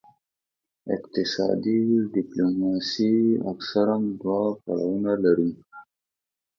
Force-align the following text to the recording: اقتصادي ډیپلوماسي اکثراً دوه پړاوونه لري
اقتصادي 0.95 1.81
ډیپلوماسي 2.15 3.15
اکثراً 3.51 3.97
دوه 4.21 4.43
پړاوونه 4.61 5.11
لري 5.25 5.51